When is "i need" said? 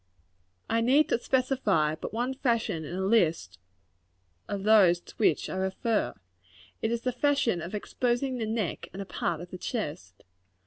0.77-1.09